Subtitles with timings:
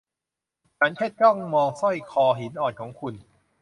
[0.77, 3.13] ฉันแค่จ้องมองสร้อยคอหินอ่อนของคุณ